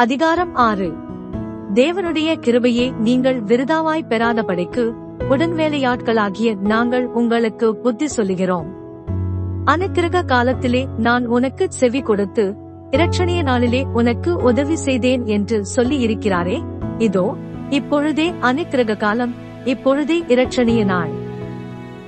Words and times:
அதிகாரம் 0.00 0.54
ஆறு. 0.54 0.92
தேவனுடைய 1.74 2.38
கிருபையை 2.38 2.92
நீங்கள் 2.98 3.42
விருதாவாய் 3.42 4.06
பெறாதபடிக்கு 4.08 4.92
உடன்வேலையாட்களாகிய 5.18 6.56
நாங்கள் 6.60 7.06
உங்களுக்கு 7.06 7.76
புத்தி 7.76 8.08
சொல்லுகிறோம். 8.08 8.68
அனுக்கிரக 9.64 10.22
காலத்திலே 10.24 10.88
நான் 10.96 11.26
உனக்கு 11.26 11.66
செவி 11.68 12.00
கொடுத்து 12.00 12.56
இரட்சணிய 12.90 13.42
நாளிலே 13.42 13.86
உனக்கு 13.92 14.36
உதவி 14.36 14.76
செய்தேன் 14.76 15.26
என்று 15.26 15.64
சொல்லி 15.64 15.98
இருக்கிறாரே 16.06 16.62
இதோ 16.98 17.36
இப்பொழுதே 17.70 18.32
அனுக்கிரக 18.40 18.96
காலம் 18.96 19.34
இப்பொழுதே 19.64 20.24
இரட்சணிய 20.28 20.84
நாள். 20.84 21.10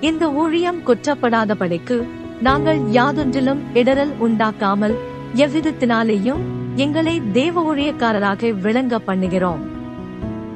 இந்த 0.00 0.30
ஊழியம் 0.30 0.80
குற்றப்படாதபடிக்கு 0.86 2.06
நாங்கள் 2.40 2.78
யாதொன்றிலும் 2.78 3.62
இடரல் 3.74 4.14
உண்டாக்காமல் 4.20 4.94
எவ்விதத்தினாலேயும் 5.34 6.60
எங்களை 6.76 7.20
தேவ 7.32 7.74
ஊழியக்காரராக 7.74 8.60
விளங்க 8.60 8.98
பண்ணுகிறோம். 8.98 9.62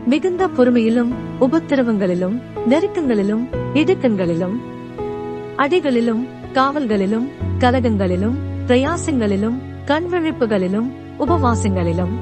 மிகுந்த 0.06 0.46
பொறுமையிலும் 0.46 1.12
உபத்திரவங்களிலும் 1.40 2.42
நெருக்கங்களிலும் 2.68 3.48
இடுக்கண்களிலும் 3.74 4.56
அடிகளிலும் 5.56 6.26
காவல்களிலும் 6.54 7.26
கலகங்களிலும் 7.58 8.36
பிரயாசங்களிலும் 8.66 9.56
கண்விழிப்புகளிலும் 9.86 10.88
உபவாசங்களிலும் 11.18 12.14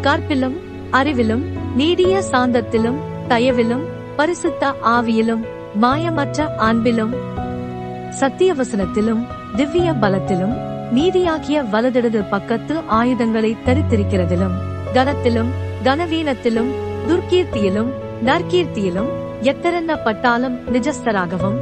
கற்பிலும் 0.00 0.56
அறிவிலும் 0.90 1.44
நீடிய 1.76 2.22
சாந்தத்திலும் 2.32 2.98
தயவிலும் 3.28 3.84
பரிசுத்த 4.16 4.74
ஆவியிலும் 4.82 5.44
மாயமற்ற 5.80 6.48
அன்பிலும் 6.58 7.14
சத்தியவசனத்திலும் 8.20 9.26
திவ்ய 9.56 9.92
பலத்திலும் 9.92 10.75
நீதியாகிய 10.92 11.62
வலதிடது 11.62 12.28
பக்கத்து 12.30 12.80
ஆயுதங்களை 12.86 13.56
தரித்திருக்கிறதிலும் 13.66 14.52
கனத்திலும் 14.94 15.48
கனவீனத்திலும் 15.84 16.70
துர்க்கீர்த்தியிலும் 17.08 17.90
நற்கீர்த்தியிலும் 18.24 19.08
எத்தரெண்ணப்பட்டாலும் 19.42 20.58
நிஜஸ்தராகவும். 20.72 21.56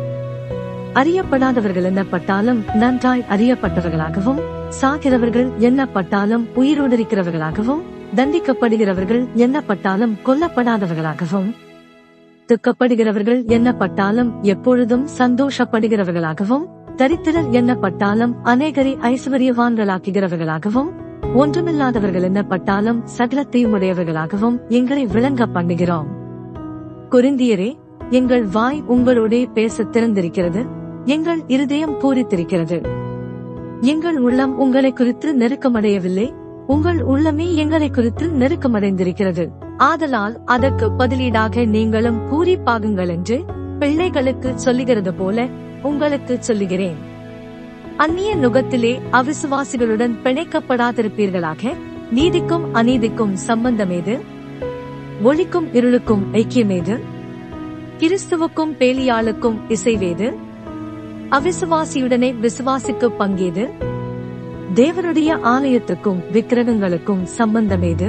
அறியப்படாதவர்கள் 0.94 1.84
என்னப்பட்டாலும் 1.84 2.74
நன்றாய் 2.74 3.24
அறியப்பட்டவர்களாகவும் 3.30 4.40
சாகிறவர்கள் 4.80 5.50
எண்ணப்பட்டாலும் 5.58 6.46
உயிரோடிருக்கிறவர்களாகவும் 6.56 7.82
தண்டிக்கப்படுகிறவர்கள் 8.14 9.26
எண்ணப்பட்டாலும் 9.34 10.16
கொல்லப்படாதவர்களாகவும். 10.24 11.54
துக்கப்படுகிறவர்கள் 12.48 13.44
எண்ணப்பட்டாலும் 13.46 14.40
எப்பொழுதும் 14.42 15.08
சந்தோஷப்படுகிறவர்களாகவும் 15.18 16.64
தரித்திரர் 16.96 17.48
எண்ணப்பட்டாலும் 17.50 18.34
அநேகரை 18.44 18.90
ஐஸ்வர்யவான்களாக்குகிறவர்களாகவும் 19.02 20.90
ஒன்றுமில்லாதவர்கள் 21.34 22.26
எண்ணப்பட்டாலும் 22.28 23.00
சகலத்தையும் 23.18 23.72
உடையவர்களாகவும் 23.74 24.56
எங்களை 24.68 25.06
விளங்க 25.06 25.46
பண்ணுகிறோம். 25.46 26.06
குறிந்தியரே 27.10 27.76
எங்கள் 28.10 28.44
வாய் 28.44 28.82
உங்களோடே 28.88 29.52
பேச 29.52 29.82
திறந்திருக்கிறது 29.82 30.66
எங்கள் 31.04 31.42
இருதயம் 31.46 32.00
பூரித்திருக்கிறது. 32.00 32.78
எங்கள் 33.80 34.18
உள்ளம் 34.18 34.58
உங்களை 34.58 34.92
குறித்து 34.92 35.34
நெருக்கமடையவில்லை 35.38 36.32
உங்கள் 36.66 36.98
உள்ளமே 36.98 37.54
எங்களை 37.54 37.90
குறித்து 37.90 38.26
நெருக்கமடைந்திருக்கிறது. 38.26 39.46
ஆதலால் 39.76 40.36
அதற்கு 40.44 40.90
பதிலீடாக 40.98 41.66
நீங்களும் 41.66 42.20
பூரிப்பாகுங்கள் 42.30 43.08
என்று 43.08 43.44
பிள்ளைகளுக்கு 43.78 44.58
சொல்லுகிறது 44.58 45.14
போல 45.14 45.48
உங்களுக்கு 45.84 46.36
சொல்லுகிறேன். 46.40 46.96
அந்நிய 47.96 48.36
நுகத்திலே 48.36 49.00
அவிசுவாசிகளுடன் 49.12 50.14
பிணைக்கப்படாதிருப்பீர்களாக 50.24 51.72
நீதிக்கும் 52.10 52.74
அநீதிக்கும் 52.74 53.34
சம்பந்தமேது 53.46 54.14
ஒளிக்கும் 55.24 55.68
இருளுக்கும் 55.72 56.22
ஐக்கியமேது 56.32 57.00
கிறிஸ்துவுக்கும் 57.98 58.72
பேலியாளுக்கும் 58.80 59.58
இசைவேது 59.68 60.28
அவிசுவாசியுடனே 61.30 62.30
விசுவாசிக்கு 62.40 63.10
பங்கேது 63.18 63.64
தேவனுடைய 64.74 65.30
ஆலயத்துக்கும் 65.54 66.22
விக்கிரகங்களுக்கும் 66.32 67.24
சம்பந்தமேது 67.38 68.08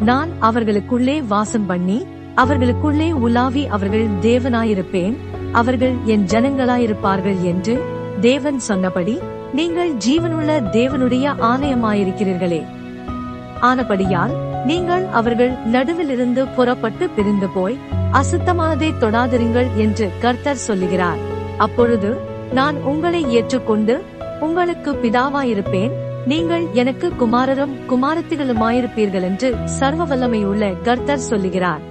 நான் 0.00 0.30
அவர்களுக்குள்ளே 0.38 1.22
வாசம் 1.22 1.66
பண்ணி 1.66 2.06
அவர்களுக்குள்ளே 2.34 3.12
உலாவி 3.12 3.66
அவர்கள் 3.66 4.08
தேவனாயிருப்பேன். 4.20 5.16
அவர்கள் 5.52 5.94
என் 6.04 6.24
ஜனங்களாயிருப்பார்கள் 6.24 7.42
என்று 7.42 7.80
தேவன் 8.20 8.58
சொன்னபடி 8.58 9.18
நீங்கள் 9.52 9.92
ஜீவனுள்ள 9.92 10.50
தேவனுடைய 10.72 11.34
ஆலயமாயிருக்கிறீர்களே. 11.40 12.62
ஆனபடியால் 13.60 14.34
நீங்கள் 14.66 15.04
அவர்கள் 15.12 15.52
நடுவிலிருந்து 15.72 16.48
புறப்பட்டு 16.56 17.08
பிரிந்து 17.08 17.48
போய் 17.48 17.78
அசுத்தமானதை 18.12 18.90
தொடாதிருங்கள் 19.00 19.70
என்று 19.76 20.10
கர்த்தர் 20.20 20.64
சொல்லுகிறார். 20.68 21.18
அப்பொழுது 21.58 22.16
நான் 22.52 22.76
உங்களை 22.76 23.30
ஏற்றுக்கொண்டு 23.30 24.02
உங்களுக்கு 24.40 24.92
பிதாவாயிருப்பேன். 24.92 25.90
நீங்கள் 26.26 26.66
எனக்கு 26.72 27.12
குமாரரும் 27.20 27.74
குமாரத்திகளுமாயிருப்பீர்கள் 27.90 29.22
என்று 29.22 29.56
சர்வ 29.64 30.04
வல்லமையுள்ள 30.04 30.82
கர்த்தர் 30.82 31.28
சொல்லுகிறார். 31.30 31.90